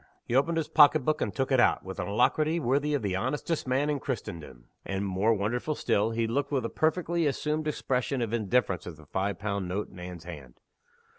[0.25, 3.15] He opened his pocket book, and took it out, with an alacrity worthy of the
[3.15, 8.19] honestest man in Christendom and (more wonderful still) he looked with a perfectly assumed expression
[8.19, 10.55] of indifference at the five pound note in Anne's hand.